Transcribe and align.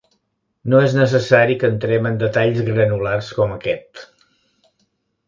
No 0.73 0.77
es 0.85 0.93
necessari 0.99 1.57
que 1.63 1.69
entrem 1.73 2.07
en 2.11 2.17
detalls 2.23 2.63
granulars 2.71 3.29
com 3.41 3.55
aquest. 3.59 4.03